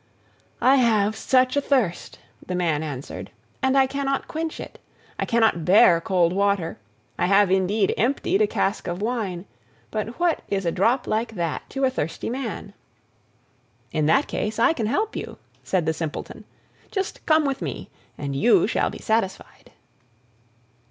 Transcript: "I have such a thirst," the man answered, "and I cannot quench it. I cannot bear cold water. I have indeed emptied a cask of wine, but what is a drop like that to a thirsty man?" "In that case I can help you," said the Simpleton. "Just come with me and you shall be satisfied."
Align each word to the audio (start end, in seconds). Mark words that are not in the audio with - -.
"I 0.61 0.77
have 0.77 1.15
such 1.15 1.55
a 1.55 1.61
thirst," 1.61 2.17
the 2.43 2.55
man 2.55 2.81
answered, 2.81 3.29
"and 3.61 3.77
I 3.77 3.85
cannot 3.85 4.27
quench 4.27 4.59
it. 4.59 4.79
I 5.19 5.25
cannot 5.27 5.63
bear 5.63 6.01
cold 6.03 6.33
water. 6.33 6.79
I 7.19 7.27
have 7.27 7.51
indeed 7.51 7.93
emptied 7.99 8.41
a 8.41 8.47
cask 8.47 8.87
of 8.87 8.99
wine, 8.99 9.45
but 9.91 10.19
what 10.19 10.41
is 10.49 10.65
a 10.65 10.71
drop 10.71 11.05
like 11.05 11.33
that 11.35 11.69
to 11.69 11.83
a 11.83 11.91
thirsty 11.91 12.31
man?" 12.31 12.73
"In 13.91 14.07
that 14.07 14.27
case 14.27 14.57
I 14.57 14.73
can 14.73 14.87
help 14.87 15.15
you," 15.15 15.37
said 15.63 15.85
the 15.85 15.93
Simpleton. 15.93 16.45
"Just 16.89 17.23
come 17.27 17.45
with 17.45 17.61
me 17.61 17.91
and 18.17 18.35
you 18.35 18.65
shall 18.65 18.89
be 18.89 18.97
satisfied." 18.97 19.71